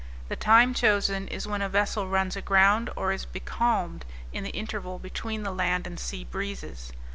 The 0.29 0.35
time 0.35 0.73
chosen 0.73 1.27
is 1.27 1.45
when 1.47 1.61
a 1.61 1.69
vessel 1.69 2.07
runs 2.07 2.35
aground, 2.35 2.89
or 2.95 3.11
is 3.11 3.23
becalmed, 3.25 4.03
in 4.33 4.43
the 4.43 4.49
interval 4.49 4.97
between 4.97 5.43
the 5.43 5.51
land 5.53 5.85
and 5.85 5.99
sea 5.99 6.23
breezes. 6.23 6.91